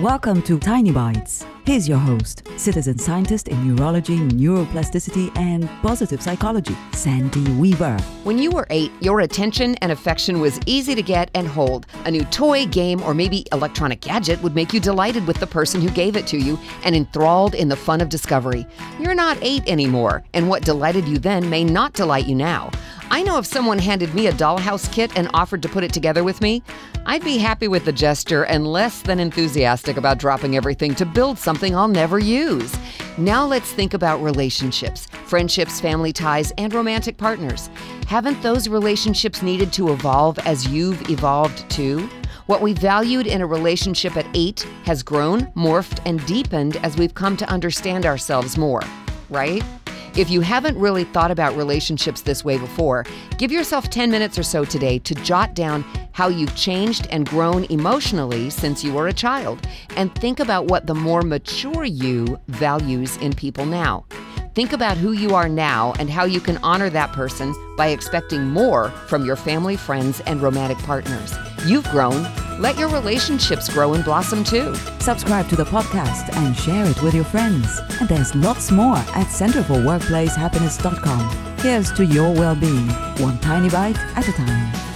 Welcome 0.00 0.42
to 0.42 0.58
Tiny 0.58 0.90
Bites. 0.90 1.46
Here's 1.64 1.88
your 1.88 1.96
host, 1.96 2.42
citizen 2.58 2.98
scientist 2.98 3.48
in 3.48 3.66
neurology, 3.66 4.18
neuroplasticity, 4.18 5.34
and 5.38 5.66
positive 5.80 6.20
psychology, 6.20 6.76
Sandy 6.92 7.50
Weaver. 7.52 7.96
When 8.22 8.36
you 8.36 8.50
were 8.50 8.66
eight, 8.68 8.92
your 9.00 9.20
attention 9.20 9.74
and 9.76 9.90
affection 9.90 10.38
was 10.38 10.60
easy 10.66 10.94
to 10.94 11.02
get 11.02 11.30
and 11.34 11.48
hold. 11.48 11.86
A 12.04 12.10
new 12.10 12.24
toy, 12.26 12.66
game, 12.66 13.02
or 13.04 13.14
maybe 13.14 13.46
electronic 13.52 14.02
gadget 14.02 14.42
would 14.42 14.54
make 14.54 14.74
you 14.74 14.80
delighted 14.80 15.26
with 15.26 15.40
the 15.40 15.46
person 15.46 15.80
who 15.80 15.88
gave 15.88 16.14
it 16.14 16.26
to 16.26 16.36
you 16.36 16.58
and 16.84 16.94
enthralled 16.94 17.54
in 17.54 17.70
the 17.70 17.74
fun 17.74 18.02
of 18.02 18.10
discovery. 18.10 18.66
You're 19.00 19.14
not 19.14 19.38
eight 19.40 19.66
anymore, 19.66 20.22
and 20.34 20.50
what 20.50 20.62
delighted 20.62 21.08
you 21.08 21.16
then 21.16 21.48
may 21.48 21.64
not 21.64 21.94
delight 21.94 22.26
you 22.26 22.34
now. 22.34 22.70
I 23.08 23.22
know 23.22 23.38
if 23.38 23.46
someone 23.46 23.78
handed 23.78 24.14
me 24.14 24.26
a 24.26 24.32
dollhouse 24.32 24.92
kit 24.92 25.16
and 25.16 25.30
offered 25.32 25.62
to 25.62 25.68
put 25.68 25.84
it 25.84 25.92
together 25.92 26.24
with 26.24 26.40
me, 26.40 26.62
I'd 27.06 27.22
be 27.22 27.38
happy 27.38 27.68
with 27.68 27.84
the 27.84 27.92
gesture 27.92 28.44
and 28.44 28.66
less 28.66 29.00
than 29.00 29.20
enthusiastic 29.20 29.96
about 29.96 30.18
dropping 30.18 30.56
everything 30.56 30.94
to 30.96 31.06
build 31.06 31.38
something 31.38 31.76
I'll 31.76 31.86
never 31.86 32.18
use. 32.18 32.76
Now 33.16 33.46
let's 33.46 33.72
think 33.72 33.94
about 33.94 34.22
relationships, 34.22 35.06
friendships, 35.26 35.80
family 35.80 36.12
ties, 36.12 36.50
and 36.58 36.74
romantic 36.74 37.16
partners. 37.16 37.70
Haven't 38.08 38.42
those 38.42 38.68
relationships 38.68 39.40
needed 39.40 39.72
to 39.74 39.92
evolve 39.92 40.38
as 40.40 40.66
you've 40.68 41.08
evolved 41.08 41.70
too? 41.70 42.10
What 42.46 42.60
we 42.60 42.72
valued 42.72 43.28
in 43.28 43.40
a 43.40 43.46
relationship 43.46 44.16
at 44.16 44.26
eight 44.34 44.66
has 44.84 45.04
grown, 45.04 45.46
morphed, 45.52 46.00
and 46.06 46.24
deepened 46.26 46.76
as 46.78 46.96
we've 46.96 47.14
come 47.14 47.36
to 47.36 47.48
understand 47.48 48.04
ourselves 48.04 48.58
more, 48.58 48.82
right? 49.30 49.62
If 50.16 50.30
you 50.30 50.40
haven't 50.40 50.78
really 50.78 51.04
thought 51.04 51.30
about 51.30 51.58
relationships 51.58 52.22
this 52.22 52.42
way 52.42 52.56
before, 52.56 53.04
give 53.36 53.52
yourself 53.52 53.90
10 53.90 54.10
minutes 54.10 54.38
or 54.38 54.42
so 54.42 54.64
today 54.64 54.98
to 55.00 55.14
jot 55.16 55.54
down 55.54 55.82
how 56.12 56.28
you've 56.28 56.56
changed 56.56 57.06
and 57.10 57.28
grown 57.28 57.64
emotionally 57.64 58.48
since 58.48 58.82
you 58.82 58.94
were 58.94 59.08
a 59.08 59.12
child, 59.12 59.68
and 59.94 60.14
think 60.14 60.40
about 60.40 60.68
what 60.68 60.86
the 60.86 60.94
more 60.94 61.20
mature 61.20 61.84
you 61.84 62.40
values 62.48 63.18
in 63.18 63.34
people 63.34 63.66
now. 63.66 64.06
Think 64.54 64.72
about 64.72 64.96
who 64.96 65.12
you 65.12 65.34
are 65.34 65.50
now 65.50 65.92
and 65.98 66.08
how 66.08 66.24
you 66.24 66.40
can 66.40 66.56
honor 66.62 66.88
that 66.88 67.12
person 67.12 67.54
by 67.76 67.88
expecting 67.88 68.48
more 68.48 68.88
from 69.08 69.26
your 69.26 69.36
family, 69.36 69.76
friends, 69.76 70.20
and 70.20 70.40
romantic 70.40 70.78
partners. 70.78 71.34
You've 71.66 71.84
grown. 71.90 72.26
Let 72.58 72.78
your 72.78 72.88
relationships 72.88 73.68
grow 73.68 73.92
and 73.94 74.04
blossom 74.04 74.42
too. 74.42 74.74
Subscribe 74.98 75.48
to 75.50 75.56
the 75.56 75.64
podcast 75.64 76.34
and 76.36 76.56
share 76.56 76.86
it 76.86 77.02
with 77.02 77.14
your 77.14 77.24
friends. 77.24 77.80
And 78.00 78.08
there's 78.08 78.34
lots 78.34 78.70
more 78.70 78.96
at 78.96 79.26
centerforworkplacehappiness.com. 79.26 81.58
Here's 81.58 81.92
to 81.92 82.04
your 82.04 82.32
well 82.32 82.54
being, 82.54 82.88
one 83.18 83.38
tiny 83.40 83.68
bite 83.68 83.98
at 84.16 84.26
a 84.26 84.32
time. 84.32 84.95